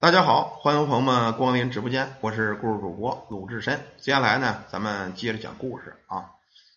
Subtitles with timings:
[0.00, 3.84] 大家好，欢迎朋友们光临直播间，我是故事主播鲁智深。
[3.96, 6.30] 接下来呢，咱们接着讲故事啊。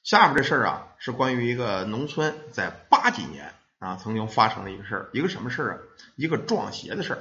[0.03, 5.77] 下面这事儿啊，是关于一个农村在八几年啊曾经发生的一个事儿，一个什么事儿啊？
[6.15, 7.19] 一个撞邪的事儿。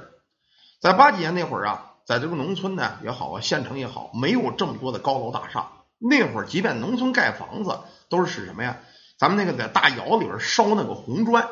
[0.79, 5.67] 在八几年那会儿啊，在这个农村呢也好啊，县城也好，没有这么多的高楼大厦。
[5.99, 7.77] 那会儿，即便农村盖房子，
[8.09, 8.79] 都是使什么呀？
[9.19, 11.47] 咱们那个在大窑里边烧那个红砖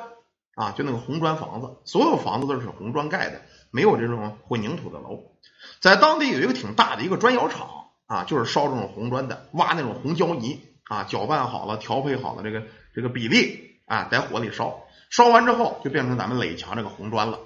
[0.56, 3.44] 啊，就那个红砖房子，所有房子都是红砖盖的。
[3.72, 5.32] 没有这种混凝土的楼，
[5.80, 7.70] 在当地有一个挺大的一个砖窑厂
[8.08, 12.64] 啊，就是烧这种红砖的，挖那种红胶泥啊，搅拌好了，调配好了这个
[12.96, 17.40] 这个比例啊，在火里烧，烧完之后就变成咱们垒墙这个红砖了。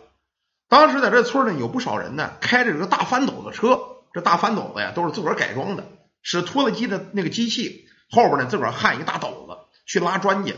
[0.70, 3.80] 当时在这村里有不少人呢，开着这个大翻斗的车，
[4.14, 5.86] 这大翻斗子呀都是自个儿改装的，
[6.22, 10.56] 使拖拉机的那个机器后边呢自个儿焊一大斗子去拉砖去。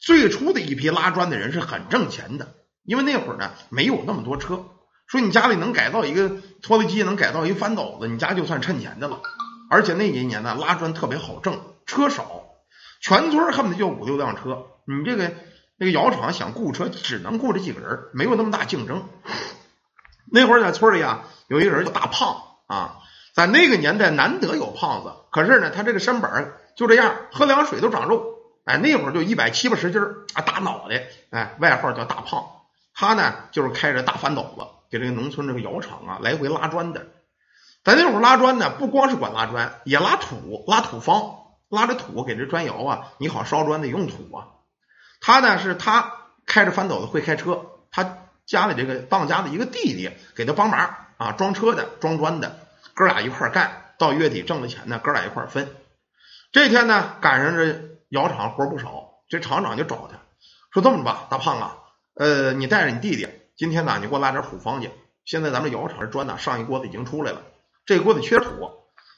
[0.00, 4.64] 最初的一批拉砖的人是很挣钱的，因为那会儿呢没有那么多车。
[5.08, 6.30] 说你家里能改造一个
[6.62, 9.20] 拖拉机，能改造一翻斗子，你家就算趁钱的了。
[9.70, 12.42] 而且那些年呢，拉砖特别好挣，车少，
[13.00, 14.66] 全村恨不得就五六辆车。
[14.84, 15.32] 你这个
[15.78, 19.08] 那个窑厂想雇车，只能雇这几个人，没有那么大竞争。
[20.30, 22.98] 那会儿在村里啊，有一个人叫大胖啊，
[23.32, 28.26] 在那个年代难得有胖子，可是呢，他这个身板就这样，喝凉水都长肉。
[28.66, 30.02] 哎，那会儿就一百七八十斤
[30.34, 32.44] 啊，大脑袋，哎，外号叫大胖。
[32.92, 34.66] 他呢，就是开着大翻斗子。
[34.90, 37.06] 给这个农村这个窑厂啊来回拉砖的，
[37.84, 41.36] 咱那会儿拉砖呢，不光是管拉砖，也拉土、拉土方，
[41.68, 44.48] 拉着土给这砖窑啊，你好烧砖得用土啊。
[45.20, 46.14] 他呢是他
[46.46, 52.60] 开着翻斗子会开车，他家里这个当家的一个弟弟给他帮忙啊，装车的、装砖的，
[52.94, 55.68] 哥俩一块干，到月底挣的钱呢，哥俩一块分。
[56.50, 60.18] 这天呢赶上这窑厂活不少，这厂长就找他
[60.72, 61.76] 说：“这么着吧，大胖啊，
[62.14, 63.28] 呃，你带着你弟弟。”
[63.58, 64.88] 今天呢，你给我拉点土方去。
[65.24, 67.42] 现在咱们窑厂这砖呢，上一锅子已经出来了，
[67.86, 68.70] 这锅子缺土。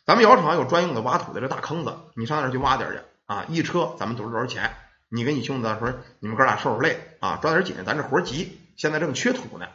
[0.07, 3.45] 咱们窑厂有专用的挖土的这大坑子，你上那儿去挖点去啊！
[3.51, 4.75] 一车咱们多少多少钱？
[5.11, 9.67] 你跟你兄弟说，你们哥俩受受累啊，抓点紧，咱这活急，现在正缺土呢。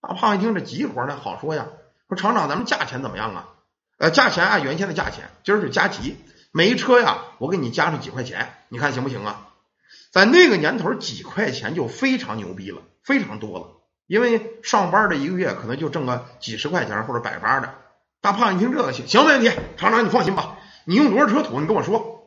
[0.00, 1.68] 大胖一听这急活呢，好说呀，
[2.08, 3.50] 说厂长，咱们价钱怎么样啊？
[3.98, 6.16] 呃，价钱按原先的价钱，今儿就加急，
[6.50, 9.46] 每一车呀，我给你加上几块钱，你看行不行啊？
[10.10, 13.81] 在那个年头，几块钱就非常牛逼了，非常多了。
[14.12, 17.72] 因为上班的一个月可能就挣个几十块钱或者百八的，
[18.20, 22.22] 大胖一听这个行行没问题，厂长你放心吧，你用多少车土你跟我说，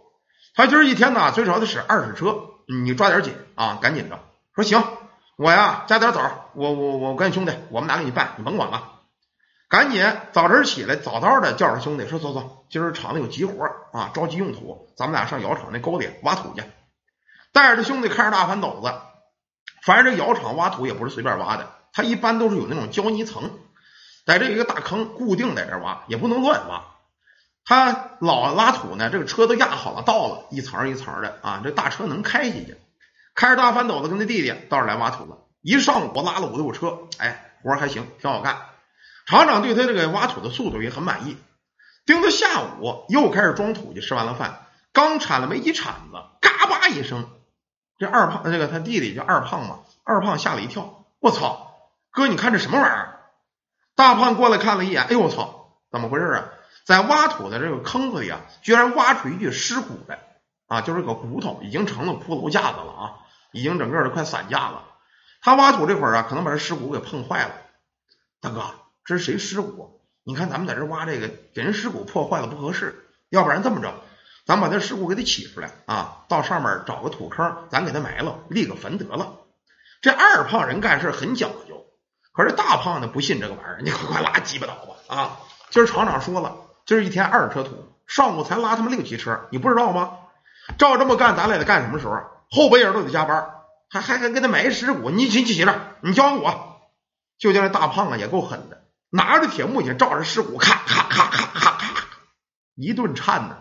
[0.55, 4.17] 他今儿一天呢最少得使二十车，你抓点紧啊，赶紧的。
[4.55, 4.83] 说行，
[5.35, 8.81] 我呀加点枣，我我我跟兄弟我们俩给你办，你甭管了，
[9.69, 13.63] 赶紧早晨起来早早的叫上兄弟说走走，今儿厂子有急活
[13.93, 16.63] 啊，着急用土，咱们俩上窑厂那沟里挖土去，
[17.53, 18.91] 带着兄弟开着大翻斗子。
[19.85, 23.51] 反正这窑厂挖土也不是随便挖的，它一般都是有那种胶泥层，
[24.25, 26.85] 在这一个大坑固定在这挖，也不能乱挖。
[27.63, 32.77] 他老拉土呢，这个车都压好了道了，一层一层的啊，这大车能开进去。
[33.35, 38.57] 开着大翻斗子跟他弟弟到这来挖土了，一上午拉了五六车，哎，活还行，挺好干。
[39.27, 41.37] 厂长对他这个挖土的速度也很满意。
[42.05, 47.29] 盯到下午又开始装土去，吃完了饭，刚铲了没几铲子，嘎巴一声。
[47.97, 49.79] 这二胖，这个他弟弟叫二胖嘛。
[50.03, 51.79] 二胖吓了一跳，我操，
[52.11, 53.19] 哥，你看这什么玩意儿？
[53.95, 56.45] 大胖过来看了一眼，哎呦我操，怎么回事啊？
[56.85, 60.19] 在挖土的这个坑子里啊，居然挖出一具尸骨来
[60.67, 63.01] 啊，就是个骨头，已经成了骷髅架子了啊，
[63.51, 64.83] 已经整个的快散架了。
[65.41, 67.55] 他挖土这会儿啊，可能把这尸骨给碰坏了。
[68.41, 68.61] 大哥，
[69.03, 70.01] 这是谁尸骨？
[70.23, 73.95] 你看咱们在这挖这个，给人尸骨破坏了不合适，要不然这么着。
[74.45, 79.37] 咱把这尸骨给他起出来啊，到上面找个土坑，咱给他埋了，立个坟得了。
[80.01, 81.87] 这二胖人干事很讲究，
[82.31, 85.39] 可是大胖呢不信这个玩意儿，你快快拉鸡巴倒吧啊！
[85.71, 90.11] 今儿厂长说了，今儿一天二车土，上午才拉他们六七车，你不知道吗？
[90.77, 92.21] 照这么干，咱俩得干什么时候？
[92.51, 93.49] 后半夜都得加班，
[93.89, 96.81] 还还还给他埋尸骨，你起起起着，你交给我。
[97.39, 102.07] 就见这大胖啊也够狠的，拿着铁木锨照着尸骨，咔咔咔咔咔咔，
[102.75, 103.57] 一顿颤呢。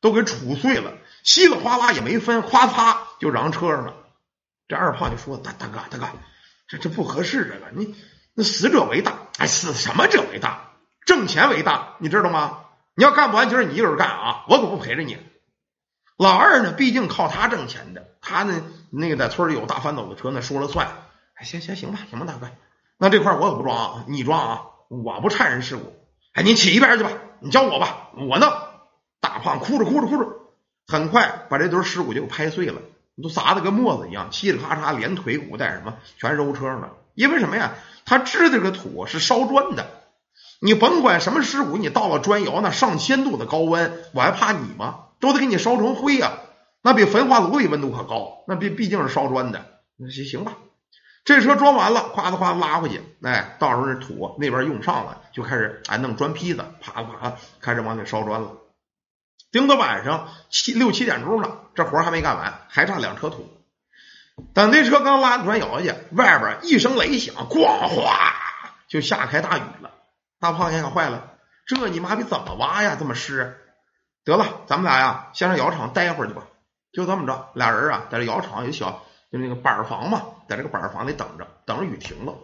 [0.00, 0.92] 都给杵碎了，
[1.24, 3.94] 稀里哗啦也没分，咵嚓就扔车上了。
[4.68, 6.06] 这二胖就说：“大大哥，大哥，
[6.68, 7.94] 这这不合适，这个你
[8.34, 10.72] 那死者为大，哎，死什么者为大？
[11.06, 12.58] 挣钱为大，你知道吗？
[12.94, 15.18] 你要干不完，今儿你一个人干啊，我可不陪着你。
[16.18, 20.88] 老二呢，毕竟靠他挣钱的，他呢那个在村里有大翻斗的车，那说了算。
[21.34, 22.50] 哎，行行行吧，行吧，大哥，
[22.98, 25.96] 那这块我可不装啊，你装啊，我不掺人事故。
[26.34, 27.10] 哎，你起一边去吧，
[27.40, 28.52] 你教我吧，我弄。”
[29.20, 30.28] 大胖哭着哭着哭着，
[30.86, 32.80] 很快把这堆尸骨就拍碎了，
[33.22, 36.90] 都砸的跟沫子一样，嘁哩咔嚓，连腿骨带什么全揉车上了。
[37.14, 37.74] 因为什么呀？
[38.04, 39.86] 他知这个土是烧砖的。
[40.60, 45.00] 你甭管什么尸骨，你到了砖窑那上千度的高温，我还怕你吗？
[45.20, 46.32] 都得给你烧成灰呀！
[46.80, 49.64] 那比焚化炉里温度可高，那毕毕竟是烧砖的。
[49.96, 50.52] 那行行吧，
[51.24, 58.52] 这车装完了，咵子咵子拉回去，哎，到时候这土那边用上了，就开始哎弄砖坯子，啪啪开始往里烧砖了。
[59.50, 63.48] 盯到晚上七六七点钟了，这活还没干完，还差两车土。
[64.54, 68.34] 等那车刚拉砖窑去，外边一声雷响，咣哗
[68.88, 69.90] 就下开大雨了。
[70.38, 71.32] 大胖也可坏了，
[71.66, 72.96] 这你妈逼怎么挖呀？
[72.98, 73.58] 这么湿，
[74.24, 76.42] 得了，咱们俩呀，先上窑厂待会儿去吧。
[76.92, 79.02] 就这么着，俩人啊，在这窑厂有小
[79.32, 82.34] 就那个板房嘛，在这个板房里等着，等着雨停了。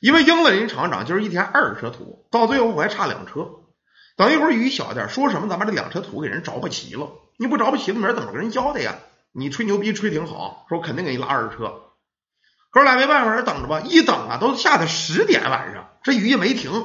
[0.00, 3.48] 因为应了人厂长，就是一天二车土，到最后我还差两车。
[4.18, 8.98] 等一会儿雨小点，说什么咱把这两车土给人着不齐了，你不着不齐了，明儿怎么跟人交代呀？
[9.30, 11.82] 你吹牛逼吹挺好，说肯定给你拉二十车。
[12.70, 13.80] 哥俩没办法，等着吧。
[13.80, 16.84] 一等啊，都下到十点晚上，这雨也没停。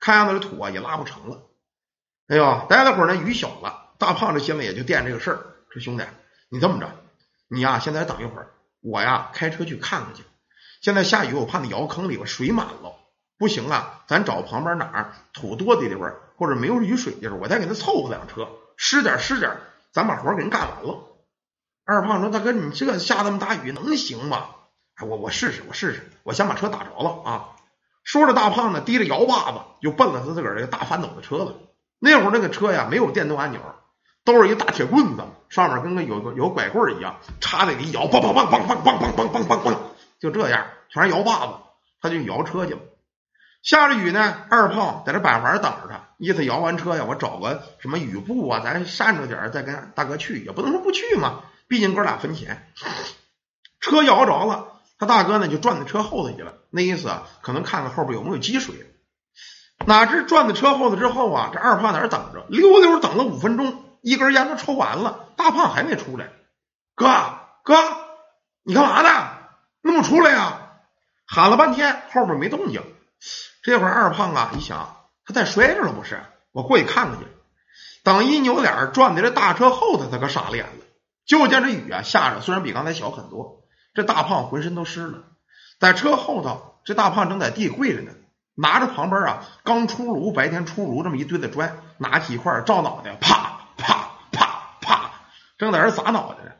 [0.00, 1.42] 看样子这土啊也拉不成了，
[2.28, 5.46] 哎呦，待了会儿呢，雨小了，大胖这心里也就惦这个事儿。
[5.68, 6.04] 说兄弟，
[6.48, 6.90] 你这么着，
[7.48, 8.48] 你呀现在等一会儿，
[8.80, 10.22] 我呀开车去看看去。
[10.80, 12.94] 现在下雨，我怕那窑坑里边水满了，
[13.36, 19.56] 不行啊，咱找旁边哪儿土多的地方，或者没有雨水地方，我再给他凑合两车，湿点湿点，
[19.92, 20.98] 咱把活给人干完了。
[21.84, 24.46] 二胖说：“大哥，你这下那么大雨能行吗？”
[24.96, 27.48] 哎，我我试试，我试试，我先把车打着了啊。
[28.04, 31.56] 说着，大胖呢提着摇把子就奔了他自个儿这个大翻斗的车子。
[31.98, 33.60] 那会儿那个车呀没有电动按钮，
[34.24, 39.76] 都是一大铁棍子，上面跟个有个有拐棍一样，插在里一摇，梆梆梆梆梆梆梆梆梆梆，
[40.20, 41.52] 就这样，全是摇把子，
[42.00, 42.80] 他就摇车去了。
[43.64, 52.70] 下着雨呢，二胖在这板房等着他，意思摇完车呀，我找个什么雨布啊，咱扇着点再跟大哥去，也不能说不去嘛，毕竟哥俩分钱。
[53.80, 54.68] 车摇着了。
[54.96, 58.94] 他大哥呢就转到车后头去了，那意思啊，可能看看后边有没有积水。
[59.86, 66.28] 哪知转到车后头之后啊，这二胖在那等着，溜溜等了五分钟，一根烟都抽完了，大胖还没出来。
[66.94, 67.08] 哥
[67.64, 67.74] 哥，
[68.62, 69.30] 你干嘛呢？
[69.80, 70.70] 那么出来呀？
[71.26, 72.82] 喊了半天，后边没动静。
[73.64, 74.94] 这会儿二胖啊一想，
[75.24, 76.20] 他再摔着了不是？
[76.52, 77.26] 我过去看看去。
[78.02, 80.84] 等一扭脸转到这大车后头，他可傻了眼了。
[81.24, 83.62] 就见这雨啊下着，虽然比刚才小很多。
[83.94, 85.24] 这大胖浑身都湿了，
[85.80, 88.10] 在车后头，这大胖正在地跪着呢，
[88.54, 95.10] 拿着旁边啊刚出炉、白天出炉这么一堆的砖，拿起一块照脑袋，啪啪啪啪，
[95.56, 96.50] 正在这砸脑袋呢。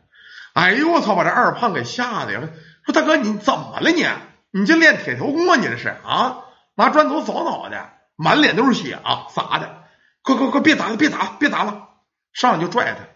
[0.55, 1.15] 哎呦我操！
[1.17, 2.41] 把这二胖给吓的呀，
[2.87, 4.07] 说大哥你怎么了你？
[4.53, 5.57] 你这练铁头功啊？
[5.57, 6.44] 你这是啊？
[6.75, 9.27] 拿砖头扫脑袋，满脸都是血啊！
[9.35, 9.85] 砸的，
[10.23, 11.89] 快快快，别砸了，别砸，别砸了！
[12.33, 13.07] 上去就拽他，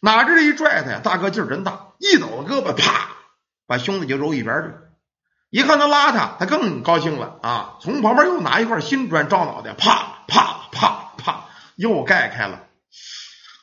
[0.00, 3.10] 哪知这一拽他呀，大哥劲儿真大，一抖胳膊，啪！
[3.66, 4.74] 把兄弟就揉一边去了，
[5.50, 7.76] 一看他拉他，他更高兴了啊！
[7.80, 11.44] 从旁边又拿一块新砖照脑袋，啪啪啪啪，
[11.76, 12.64] 又盖开了。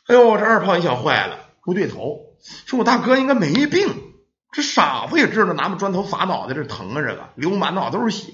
[0.08, 2.20] 哎呦，这二胖一想坏了，不对头，
[2.66, 4.14] 说我大哥应该没病，
[4.52, 8.34] 这傻子也知道拿把砖头砸脑袋这疼啊，这个流满脑都是血，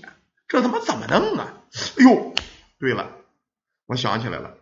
[0.50, 1.54] 这他妈怎么弄啊？
[1.98, 2.34] 哎呦，
[2.80, 3.12] 对了，
[3.86, 4.58] 我想起来了，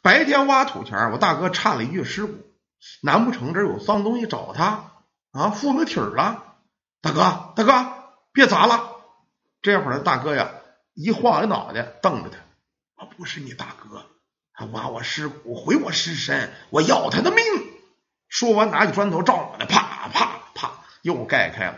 [0.00, 2.32] 白天挖土前，我大哥颤了一具尸骨，
[3.02, 4.92] 难不成这有脏东西找他？
[5.32, 6.54] 啊，附了体了，
[7.02, 7.92] 大哥，大哥，
[8.32, 8.92] 别砸了！
[9.60, 10.52] 这会儿大哥呀，
[10.94, 12.38] 一晃着脑袋，瞪着他，
[12.96, 14.06] 我不是你大哥，
[14.52, 17.42] 他挖我尸骨，毁我尸身，我要他的命！
[18.28, 20.70] 说完，拿起砖头照我的，啪啪啪，
[21.02, 21.74] 又盖开了。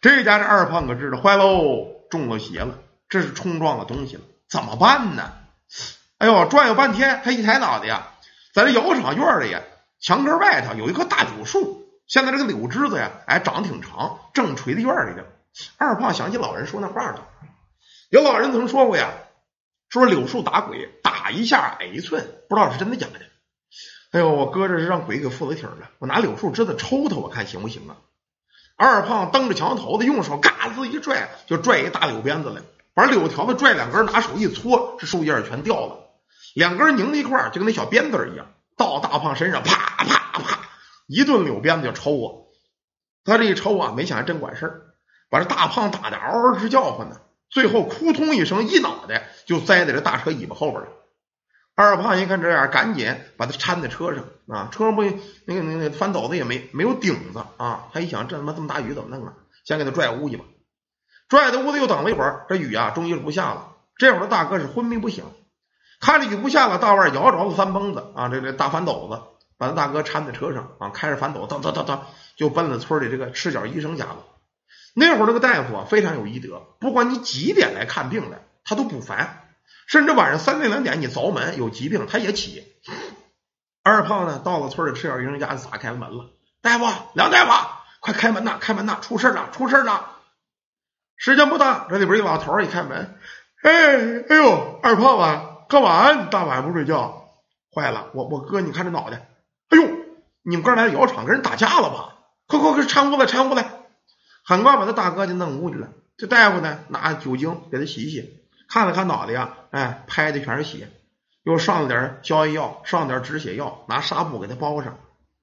[0.00, 5.32] 这家这二胖可知道坏喽，中了邪了，这是冲撞了东西了，怎么办呢？
[6.18, 8.08] 哎呦，转悠半天，他一抬脑袋呀，
[8.52, 9.62] 在这窑厂院里呀，
[10.00, 11.86] 墙根外头有一棵大柳树。
[12.06, 15.22] 现在这个柳枝子呀，哎，长得挺长，正垂在院里呢。
[15.78, 17.28] 二胖想起老人说那话了，
[18.10, 19.12] 有老人曾说过呀，
[19.88, 23.20] 说柳树打鬼，打一下矮一寸，不知道是真的假的。
[24.10, 27.96] 哎呦，我哥这是让鬼给附了体了，我拿柳树枝子抽他，我看行不行啊？
[28.82, 32.62] 二胖蹬着墙头子，用手嘎子一拽，就拽一大柳鞭子来，
[32.94, 35.98] 把柳条子拽两根，拿手一搓，这树叶全掉了，
[36.54, 38.46] 两根拧在一块就跟那小鞭子一样，
[38.78, 40.60] 到大胖身上，啪啪啪。
[41.06, 42.26] 一顿柳鞭子就抽啊！
[43.22, 44.80] 他这一抽啊，没想还真管事儿，
[45.28, 47.20] 把这大胖打的嗷嗷直叫唤呢。
[47.50, 50.88] 最后扑通一声，一脑袋就栽在这大车尾巴后边了。
[51.82, 54.68] 二胖一看这样，赶紧把他搀在车上啊。
[54.72, 55.02] 车上不
[55.46, 57.88] 那个那个翻斗子也没没有顶子啊。
[57.92, 59.34] 他一想，这他妈这么大雨怎么弄啊？
[59.64, 60.44] 先给他拽屋去吧。
[61.28, 63.72] 拽到屋子又等了一会儿，这雨啊终于不下了。
[63.96, 65.24] 这会儿大哥是昏迷不醒，
[66.00, 69.20] 看着雨不下了，大腕摇着了三蹦子啊，这这大翻斗子。
[69.58, 71.98] 把他大哥搀在车上啊，开着翻斗，噔噔噔噔，
[72.34, 74.24] 就奔了村里这个赤脚医生家了。
[74.94, 79.49] 那会儿那个大夫啊非常有医德，不管你几点来看病的，他都不烦，
[79.86, 82.64] 甚至晚上三点两点你凿门有疾病他也起。
[83.82, 86.30] 二胖呢到了村里吃点营养家就打开门了，
[86.62, 87.68] 大夫梁大夫
[88.00, 90.16] 快开门呐开门呐出事了出事了！
[91.16, 93.18] 时间不大，这里边一老头一开门，
[93.62, 97.28] 哎哎呦二胖啊干嘛你大晚上不睡觉？
[97.74, 99.28] 坏了我我哥你看这脑袋，
[99.68, 99.88] 哎呦
[100.42, 102.16] 你们哥来窑厂跟人打架了吧？
[102.46, 103.70] 快快快搀过来搀过来！
[104.44, 105.88] 很快把他大哥就弄屋去了。
[106.16, 108.39] 这大夫呢拿酒精给他洗洗，
[108.70, 110.88] 看了看脑袋呀，哎拍的全是血。
[111.42, 114.98] 又上了点消炎药，上了点止血药，拿纱布给他包上。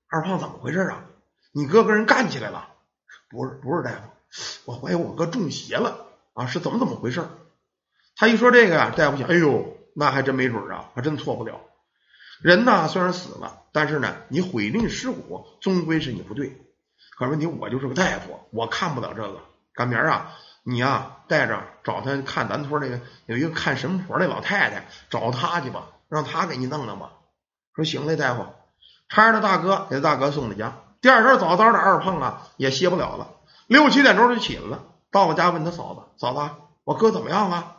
[0.09, 1.03] 二胖怎么回事啊？
[1.51, 2.69] 你哥跟人干起来了？
[3.29, 6.45] 不是不是大夫，我怀疑我哥中邪了啊！
[6.45, 7.27] 是怎么怎么回事？
[8.15, 11.59] 他一说这个呀，大夫想，哎呦，那还真没准啊，还真错不了。
[12.41, 16.55] 人呢虽然死了，但是呢，你毁吝尸骨，终归是你不对。
[17.17, 19.41] 可是问题，我就是个大夫，我看不了这个。
[19.73, 20.35] 赶明儿啊，
[20.69, 27.11] 你呀带着找他看咱村那个有一个看神婆那老太太，找他去吧，让他给你弄弄吧。
[27.73, 28.45] 说行嘞，大夫，
[29.09, 30.77] 搀着大哥给他大哥送到家。
[30.99, 33.35] 第二天早早的，二胖啊也歇不了了，
[33.67, 36.51] 六七点钟就起来了，到我家问他嫂子，嫂子，
[36.83, 37.77] 我哥怎么样了？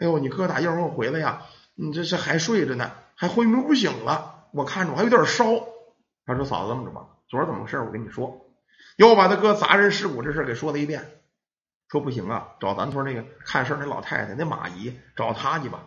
[0.00, 1.42] 哎呦，你哥打夜后回来呀，
[1.76, 5.44] 你这是还睡着呢，还昏迷不醒了，我看着我还有点烧。
[6.26, 7.78] 他说嫂子这么着吧，昨儿怎么回事？
[7.78, 8.44] 我跟你说。
[8.96, 11.08] 又把他哥砸人尸骨这事给说了一遍，
[11.90, 15.84] 说不行啊，找咱村那个看事那老太太，那马姨找她去吧。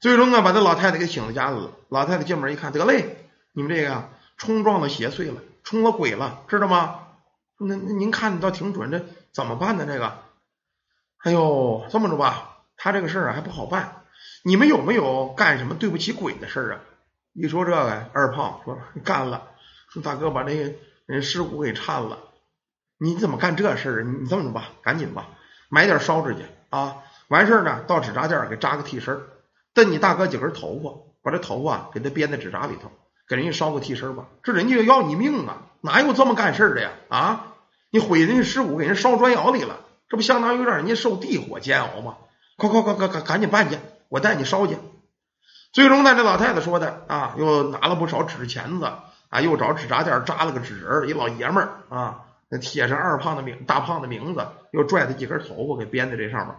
[0.00, 1.72] 最终呢，把这老太太给请到家里了。
[1.88, 7.08] 老太太进门一看，得嘞，你们这个冲撞了邪祟了，冲了鬼了，知道吗？
[7.58, 9.84] 那那您看的倒挺准，这怎么办呢？
[9.86, 10.18] 这个，
[11.24, 14.04] 哎呦，这么着吧，他这个事儿还不好办。
[14.44, 16.80] 你们有没有干什么对不起鬼的事儿啊？
[17.34, 19.48] 一说这个，二胖说干了，
[19.90, 20.72] 说大哥把那个。
[21.08, 22.18] 人尸骨给颤了，
[22.98, 24.02] 你怎么干这事儿？
[24.02, 25.28] 你这么着吧，赶紧吧，
[25.68, 26.96] 买点烧纸去啊！
[27.28, 29.20] 完事儿呢，到纸扎店给扎个替身，
[29.72, 30.90] 蹬你大哥几根头发，
[31.22, 32.90] 把这头发给他编在纸扎里头，
[33.28, 34.26] 给人家烧个替身吧。
[34.42, 35.62] 这人家要你命啊！
[35.80, 36.90] 哪有这么干事的呀？
[37.08, 37.54] 啊！
[37.90, 39.78] 你毁人家尸骨，给人烧砖窑里了，
[40.08, 42.16] 这不相当于让人家受地火煎熬吗？
[42.56, 43.78] 快快快快快，赶紧办去，
[44.08, 44.76] 我带你烧去。
[45.72, 48.90] 最终呢，这老太太说的啊，又拿了不少纸钳子。
[49.30, 56.56] 啊，又找纸扎店扎了个纸人，一老爷们儿啊，那贴上二胖的名大胖的名字，又拽他几根头发给编在这上面。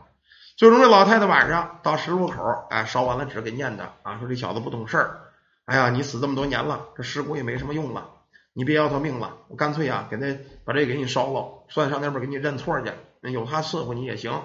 [0.56, 5.20] 最终这老太太晚上到十字路口，哎，烧完了纸给念的啊，说这小子不懂事儿，
[5.66, 8.10] 哎呀，你死这么多年了，这尸骨也没什么用了，
[8.54, 12.92] 你别要他命了，我干脆啊给他把这给你烧了，算上那边给你认错去，
[13.22, 14.42] 有他伺候你也行。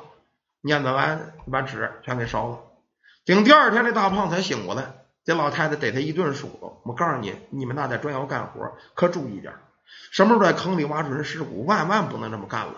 [0.60, 2.60] 念叨完，把纸全给烧了。
[3.26, 4.94] 等第二天，这大胖才醒过来。
[5.24, 9.52] 这老太太逮他一顿数落，我告诉你，你们那在砖窑干活可注意点，
[10.10, 12.74] 什么时候在坑里挖出人尸骨，万万不能这么干了。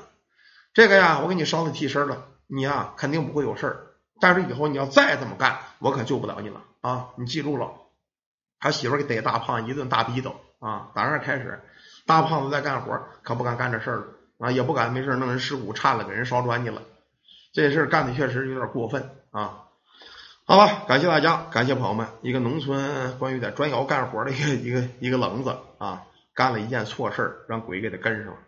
[0.75, 3.86] 这个呀，我给你烧了替身了，你呀肯定不会有事儿。
[4.20, 7.08] 但是以后你要再这么干，我可救不了你了啊！
[7.16, 7.70] 你记住了。
[8.58, 10.88] 他媳妇给逮大胖一顿大逼斗啊！
[10.94, 11.60] 打那开始，
[12.06, 14.06] 大胖子在干活，可不敢干这事儿了
[14.38, 16.80] 啊，也不敢没事弄人尸骨颤了，给人烧砖去了。
[17.52, 19.64] 这事儿干的确实有点过分啊。
[20.46, 22.06] 好了，感谢大家，感谢朋友们。
[22.22, 26.04] 一个农村关于在砖窑干活的一个一个一个棱子啊，
[26.37, 28.38] 干了一件错事让鬼给他跟上了。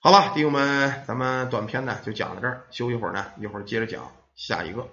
[0.00, 4.88] 好了，弟兄们，咱们短片呢就讲到这儿，休一会儿呢，一会儿接着讲下一个。